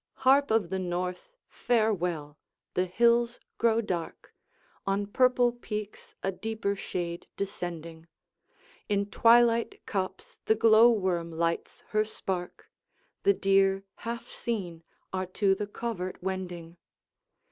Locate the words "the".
0.71-0.79, 2.73-2.87, 10.45-10.55, 13.21-13.33, 15.53-15.67